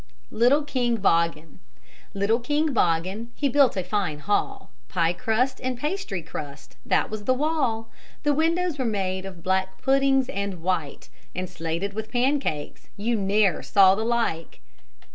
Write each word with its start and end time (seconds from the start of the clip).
LITTLE 0.31 0.63
KING 0.63 0.95
BOGGEN 0.97 1.59
Little 2.15 2.39
King 2.39 2.73
Boggen, 2.73 3.27
he 3.35 3.47
built 3.47 3.77
a 3.77 3.83
fine 3.83 4.17
hall, 4.17 4.71
Pie 4.89 5.13
crust 5.13 5.61
and 5.63 5.77
pastry 5.77 6.23
crust, 6.23 6.75
that 6.83 7.11
was 7.11 7.25
the 7.25 7.35
wall; 7.35 7.91
The 8.23 8.33
windows 8.33 8.79
were 8.79 8.83
made 8.83 9.25
of 9.27 9.43
black 9.43 9.79
puddings 9.79 10.27
and 10.27 10.63
white, 10.63 11.09
And 11.35 11.47
slated 11.47 11.93
with 11.93 12.11
pan 12.11 12.39
cakes, 12.39 12.87
you 12.97 13.15
ne'er 13.15 13.61
saw 13.61 13.93
the 13.93 14.03
like! 14.03 14.59